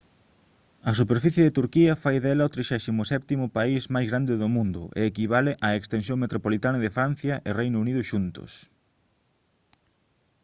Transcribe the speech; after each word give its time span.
a 0.89 0.91
superficie 0.99 1.41
de 1.45 1.55
turquía 1.59 1.93
fai 2.03 2.17
dela 2.25 2.47
o 2.47 2.53
37.º 2.55 3.55
país 3.57 3.81
máis 3.95 4.07
grande 4.11 4.33
do 4.41 4.49
mundo 4.55 4.81
e 4.99 5.01
equivale 5.11 5.51
á 5.67 5.69
extensión 5.73 6.17
metropolitana 6.23 6.79
de 6.81 6.93
francia 6.97 7.35
e 7.37 7.49
do 7.53 7.57
reino 7.59 7.77
unido 7.83 8.01
xuntos 8.11 8.51